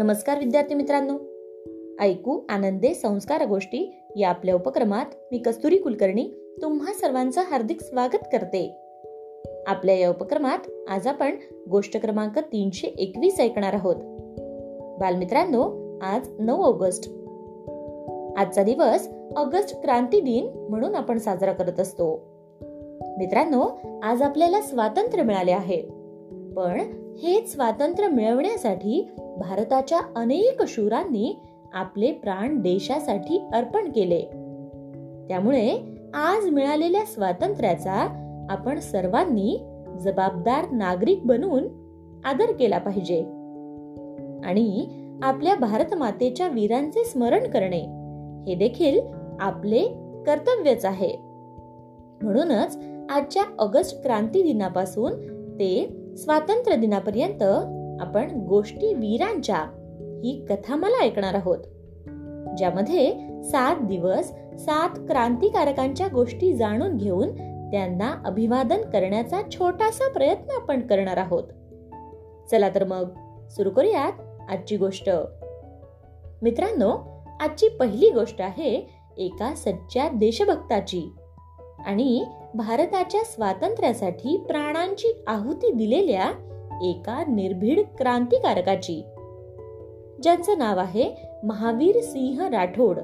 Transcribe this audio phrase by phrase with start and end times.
[0.00, 1.18] नमस्कार विद्यार्थी मित्रांनो.
[2.00, 6.30] ऐकू आनंदे संस्कार गोष्टी या आपल्या उपक्रमात मी कस्तुरी कुलकर्णी
[6.62, 8.76] तुम्हा सर्वांचं हार्दिक स्वागत करते.
[9.66, 10.58] आपल्या या उपक्रमात
[10.88, 11.36] आज आपण
[11.70, 13.96] गोष्ट क्रमांक तीनशे एकवीस ऐकणार आहोत.
[15.00, 17.08] बालमित्रांनो आज नऊ ऑगस्ट.
[18.36, 22.26] आजचा दिवस ऑगस्ट क्रांती दिन म्हणून आपण साजरा करत असतो.
[23.18, 25.82] मित्रांनो आज आपल्याला स्वातंत्र्य मिळाले आहे.
[26.56, 26.80] पण
[27.22, 29.08] हे स्वातंत्र्य मिळवण्यासाठी
[29.40, 31.38] भारताच्या अनेक शूरांनी
[31.74, 34.20] आपले प्राण देशासाठी अर्पण केले.
[35.28, 35.78] त्यामुळे
[36.14, 38.08] आज मिळालेल्या स्वातंत्र्याचा
[38.50, 39.58] आपण सर्वांनी
[40.00, 41.68] जबाबदार नागरिक बनून
[42.24, 43.20] आदर केला पाहिजे.
[44.44, 44.86] आणि
[45.22, 47.80] आपल्या भारत मातेच्या वीरांचे स्मरण करणे
[48.46, 49.00] हे देखील
[49.40, 49.82] आपले
[50.26, 51.16] कर्तव्यच आहे.
[52.22, 52.78] म्हणूनच
[53.10, 55.12] आजच्या ऑगस्ट क्रांती दिनापासून
[55.54, 57.42] ते स्वातंत्र्य दिनापर्यंत
[58.00, 59.56] आपण गोष्टी वीरांच्या
[60.24, 61.58] ही कथा मला ऐकणार आहोत.
[62.58, 63.12] ज्यामध्ये
[63.44, 64.24] सात दिवस
[64.58, 67.28] सात क्रांतिकारकांच्या गोष्टी जाणून घेऊन
[67.70, 71.42] त्यांना अभिवादन करण्याचा छोटासा प्रयत्न आपण करणार आहोत.
[72.50, 73.04] चला तर मग
[73.48, 74.12] सुरू करूयात
[74.50, 75.10] आजची गोष्ट.
[76.42, 81.12] मित्रांनो आजची पहिली गोष्ट आहे एका सच्च्या देशभक्ताची
[81.86, 86.32] आणि भारताच्या स्वातंत्र्यासाठी प्राणांची आहुती दिलेल्या
[86.82, 89.02] एका निर्भीड क्रांतिकारकाची
[90.22, 91.10] ज्यांचं नाव आहे
[91.44, 92.98] महावीर सिंह राठोड.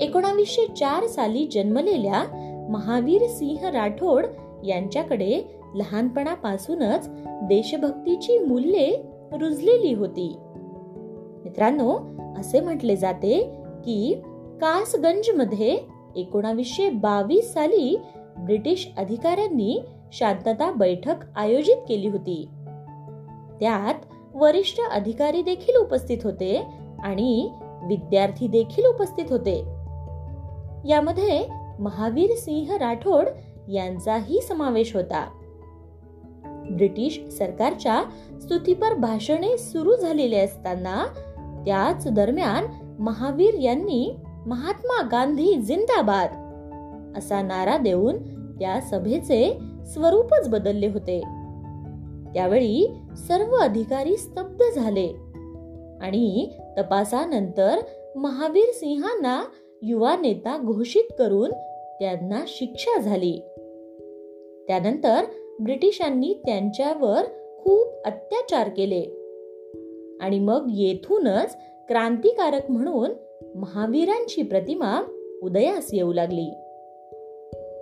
[0.00, 2.24] एकोणावीसशे चार साली जन्मलेल्या
[2.70, 4.26] महावीर सिंह राठोड
[4.64, 10.36] यांच्याकडे लहानपणापासूनच देशभक्तीची मूल्ये रुजलेली होती.
[11.44, 11.98] मित्रांनो
[12.40, 13.50] असे म्हटले जाते
[13.84, 14.22] की
[14.60, 15.78] कासगंजमध्ये
[16.16, 17.98] एकोणावीसशे बावीस साली
[18.38, 19.78] ब्रिटिश अधिकाऱ्यांनी
[20.18, 22.48] शांतता बैठक आयोजित केली होती.
[23.60, 23.94] त्यात
[24.34, 26.66] वरिष्ठ अधिकारी देखील उपस्थित होते
[27.04, 27.50] आणि
[27.88, 29.58] विद्यार्थी देखील उपस्थित होते.
[30.88, 31.46] यामध्ये
[31.78, 33.24] महावीर सिंह राठोड
[33.68, 35.26] यांचाही समावेश होता.
[36.70, 38.02] ब्रिटिश सरकारच्या
[38.40, 41.04] स्तुतीपर भाषणे सुरू झालेले असताना
[41.66, 42.64] त्याच दरम्यान
[42.98, 44.16] महावीर यांनी
[44.46, 46.30] महात्मा गांधी जिंदाबाद
[47.18, 48.16] असा नारा देऊन
[48.58, 51.20] त्या सभेचे स्वरूपच बदलले होते.
[52.34, 52.88] त्यावेळी
[53.28, 55.06] सर्व अधिकारी स्तब्ध झाले
[56.00, 57.78] आणि तपासानंतर
[58.16, 59.44] महावीर सिंहांना
[59.82, 61.50] युवा नेता घोषित करून
[62.00, 63.40] त्यांना शिक्षा झाली.
[64.68, 65.24] त्यानंतर
[65.60, 67.22] ब्रिटिशांनी त्यांच्यावर
[67.58, 69.02] खूप अत्याचार केले
[70.20, 71.56] आणि मग येथूनच
[71.88, 73.10] क्रांतिकारक म्हणून
[73.54, 75.02] महावीरांची प्रतिमा
[75.42, 76.50] उदयास येऊ लागली.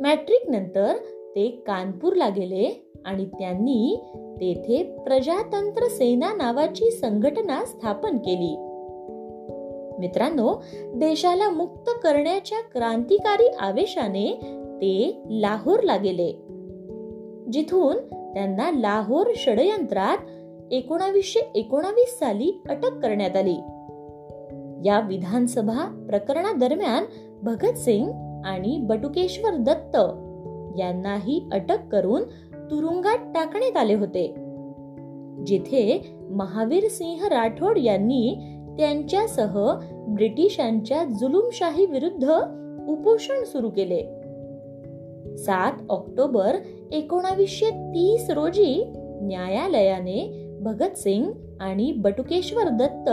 [0.00, 0.92] मॅट्रिक नंतर
[1.36, 4.00] ते कानपूरला गेले आणि त्यांनी
[4.40, 8.56] तेथे प्रजातंत्र सेना नावाची संघटना स्थापन केली.
[9.98, 10.62] मित्रांनो
[10.94, 14.32] देशाला मुक्त करण्याच्या क्रांतिकारी आवेशाने
[14.76, 16.32] ते लाहोरला गेले.
[17.52, 17.96] जिथून
[18.34, 20.18] त्यांना लाहोर षडयंत्रात
[20.72, 23.56] एकोणावीसशे एकोणावीस साली अटक करण्यात आली.
[24.88, 27.04] या विधानसभा प्रकरणादरम्यान
[27.42, 28.10] भगतसिंग
[28.44, 29.96] आणि बटुकेश्वर दत्त
[30.78, 32.22] यांनाही अटक करून
[32.70, 34.34] तुरुंगात टाकण्यात आले होते.
[35.46, 38.36] जिथे महावीर सिंह राठोड यांनी
[38.78, 39.74] त्यांच्यासह
[40.08, 42.30] ब्रिटिशांच्या जुलुमशाही विरुद्ध
[42.88, 44.02] उपोषण सुरू केले.
[45.36, 46.56] सात ऑक्टोबर
[46.92, 48.84] एकोणावीसशे तीस रोजी
[49.22, 51.30] न्यायालयाने भगतसिंग
[51.60, 53.08] आणि बटुकेश्वर दत्त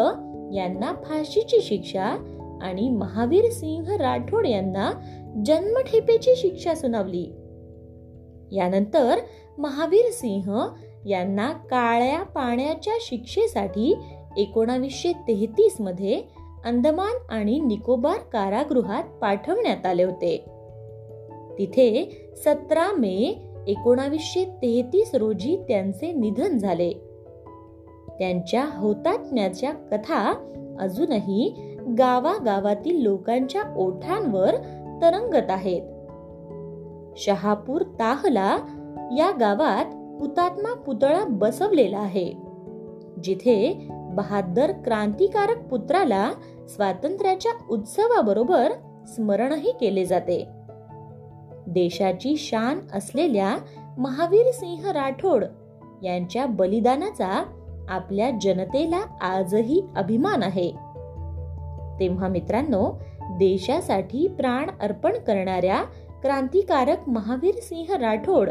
[0.56, 2.06] यांना फाशीची शिक्षा
[2.62, 4.92] आणि महावीर सिंह राठोड यांना
[5.46, 7.32] जन्मठेपेची शिक्षा सुनावली.
[8.52, 9.18] यानंतर
[9.58, 10.68] महावीर सिंह
[11.06, 13.98] यांना काळ्या पाण्याच्या शिक्षेसाठी
[14.38, 16.22] एकोणावीसशे तेहतीसमध्ये
[16.66, 20.46] अंदमान आणि निकोबार कारागृहात पाठवण्यात आले होते.
[21.58, 23.36] तिथे सतरा मे
[23.68, 26.92] एकोणावीसशे तेहतीस रोजी त्यांचे निधन झाले.
[28.20, 30.34] त्यांच्या होतात्म्याच्या कथा
[30.80, 31.56] अजूनही
[31.98, 34.56] गावागावातील लोकांच्या ओठांवर
[35.02, 35.82] तरंगत आहेत.
[37.18, 38.58] शहापूर ताहला
[39.18, 39.86] या गावात
[40.22, 42.34] हुतात्मा पुतळा बसवलेला आहे.
[43.24, 46.32] जिथे बहादर क्रांतिकारक पुत्राला
[46.68, 48.72] स्वातंत्र्याच्या उत्सवाबरोबर
[49.08, 50.48] स्मरणही केले जाते.
[51.68, 53.58] देशाची शान असलेल्या
[53.98, 55.46] महावीर सिंह राठोड
[56.04, 57.46] यांच्या बलिदानाचा
[57.90, 60.72] आपल्या जनतेला आजही अभिमान आहे.
[62.00, 65.84] तेव्हा मित्रांनो देशासाठी प्राण अर्पण करणाऱ्या
[66.22, 68.50] क्रांतिकारक महावीर सिंह राठोड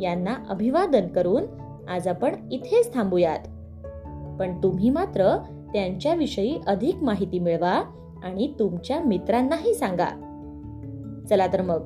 [0.00, 1.42] यांना अभिवादन करून
[1.88, 3.38] आज आपण इथेच थांबूयात.
[4.38, 5.38] पण तुम्ही मात्र
[5.72, 7.82] त्यांच्याविषयी अधिक माहिती मिळवा
[8.24, 10.08] आणि तुमच्या मित्रांनाही सांगा.
[11.30, 11.80] चला तर मग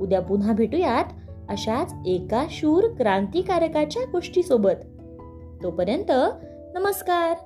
[0.00, 1.04] उद्या पुन्हा भेटूयात
[1.48, 4.84] अशाच एका शूर क्रांतिकारकाच्या गोष्टीसोबत.
[5.62, 6.12] तोपर्यंत
[6.76, 7.45] नमस्कार!